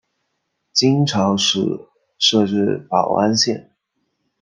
[0.73, 3.71] 金朝时设置保安县。